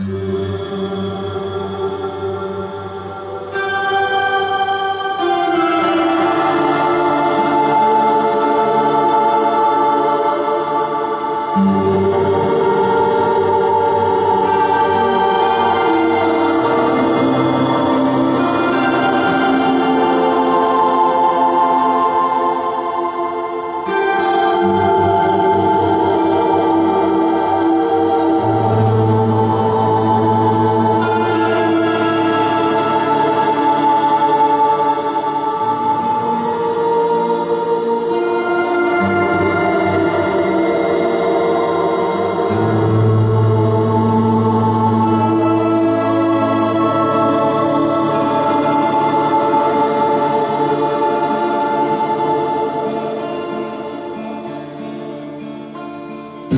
Música 0.00 1.09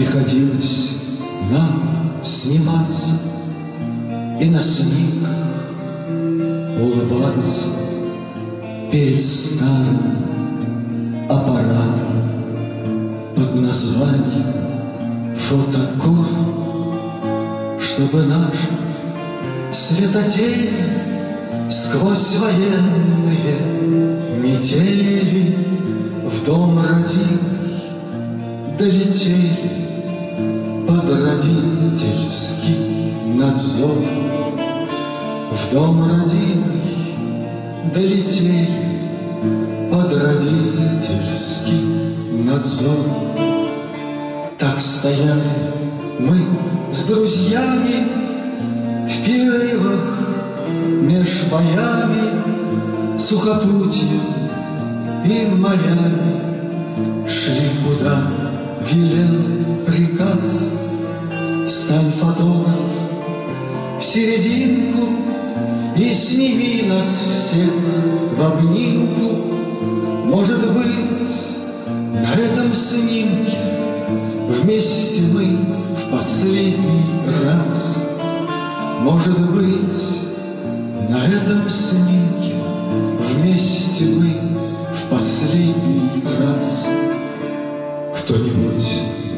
Приходилось 0.00 0.92
нам 1.50 2.14
сниматься 2.22 3.20
И 4.40 4.46
на 4.46 4.58
снимках 4.58 5.36
улыбаться 6.80 7.66
Перед 8.90 9.20
старым 9.20 10.00
аппаратом 11.28 12.30
Под 13.36 13.54
названием 13.56 14.54
фотокор 15.36 16.26
Чтобы 17.78 18.22
наша 18.22 18.70
светотень 19.70 20.70
Сквозь 21.68 22.38
военные 22.38 23.58
метели 24.38 25.58
В 26.24 26.46
дом 26.46 26.78
родимый 26.78 27.50
долетели 28.78 29.89
родительский 31.10 33.14
надзор. 33.34 33.98
В 35.50 35.72
дом 35.72 36.08
родимый 36.08 37.16
долетели 37.92 38.68
под 39.90 40.12
родительский 40.12 41.82
надзор. 42.44 43.04
Так 44.58 44.78
стояли 44.78 45.72
мы 46.18 46.38
с 46.92 47.04
друзьями 47.04 48.06
в 49.06 49.24
перерывах 49.24 50.04
меж 51.00 51.44
боями, 51.50 53.18
сухопутьем 53.18 54.20
и 55.24 55.46
морями 55.46 57.28
шли 57.28 57.70
куда 57.84 58.22
велел 58.90 59.84
приказ. 59.86 60.69
Стань 61.90 62.12
фотограф 62.12 62.88
в 63.98 64.04
серединку 64.04 65.08
И 65.96 66.14
сними 66.14 66.84
нас 66.88 67.24
всех 67.32 67.72
в 68.36 68.40
обнимку. 68.40 69.34
Может 70.26 70.72
быть, 70.72 71.56
на 72.12 72.32
этом 72.34 72.72
снимке 72.76 73.58
Вместе 74.48 75.22
мы 75.34 75.46
в 75.96 76.12
последний 76.12 77.02
раз. 77.44 77.96
Может 79.00 79.40
быть, 79.50 80.22
на 81.08 81.26
этом 81.26 81.68
снимке 81.68 82.54
Вместе 83.18 84.04
мы 84.04 84.36
в 84.94 85.10
последний 85.10 86.22
раз. 86.38 86.86
Кто-нибудь 88.14 89.29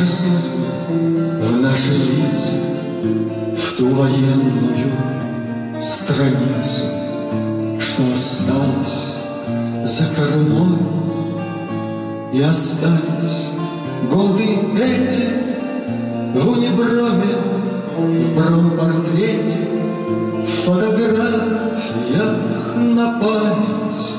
наши 0.00 0.12
судьбы, 0.12 0.64
в 1.40 1.60
наши 1.60 1.92
лица, 1.92 2.52
В 3.54 3.76
ту 3.76 3.88
военную 3.88 4.92
страницу, 5.80 6.84
Что 7.78 8.02
осталось 8.14 9.18
за 9.84 10.04
кормой, 10.14 10.78
И 12.32 12.40
остались 12.40 13.50
годы 14.10 14.58
эти 14.78 15.28
В 16.34 16.48
униброме, 16.48 17.36
в 17.98 18.34
бромпортрете, 18.34 19.58
В 20.44 20.48
фотографиях 20.64 22.36
на 22.76 23.20
память 23.20 24.16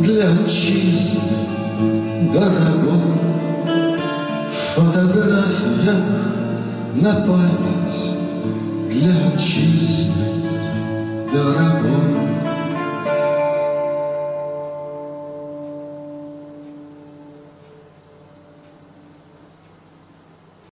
для 0.00 0.32
отчизны 0.32 1.20
дорогой. 2.32 3.21
Фотография 4.74 5.92
на 6.94 7.12
память 7.26 8.16
для 8.88 9.28
отчизны 9.28 10.14
дорогой. 11.30 11.71